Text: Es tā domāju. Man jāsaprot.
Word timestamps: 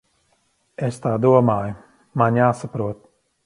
Es 0.87 0.97
tā 1.03 1.11
domāju. 1.27 1.77
Man 2.23 2.43
jāsaprot. 2.43 3.09